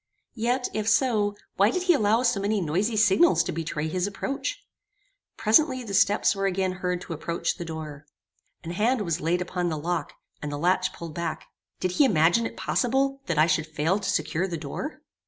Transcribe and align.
Yet, 0.33 0.67
if 0.73 0.89
so, 0.89 1.35
why 1.57 1.69
did 1.69 1.83
he 1.83 1.93
allow 1.93 2.23
so 2.23 2.39
many 2.39 2.59
noisy 2.59 2.97
signals 2.97 3.43
to 3.43 3.51
betray 3.51 3.87
his 3.87 4.07
approach? 4.07 4.65
Presently 5.37 5.83
the 5.83 5.93
steps 5.93 6.33
were 6.35 6.47
again 6.47 6.71
heard 6.71 7.01
to 7.01 7.13
approach 7.13 7.57
the 7.57 7.65
door. 7.65 8.07
An 8.63 8.71
hand 8.71 9.01
was 9.01 9.21
laid 9.21 9.43
upon 9.43 9.69
the 9.69 9.77
lock, 9.77 10.13
and 10.41 10.51
the 10.51 10.57
latch 10.57 10.91
pulled 10.91 11.13
back. 11.13 11.45
Did 11.79 11.91
he 11.91 12.05
imagine 12.05 12.47
it 12.47 12.57
possible 12.57 13.21
that 13.27 13.37
I 13.37 13.45
should 13.45 13.67
fail 13.67 13.99
to 13.99 14.09
secure 14.09 14.47
the 14.47 14.57
door? 14.57 15.03